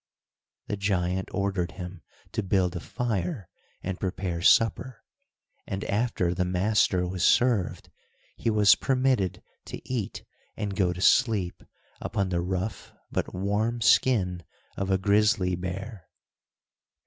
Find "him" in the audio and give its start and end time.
1.73-2.01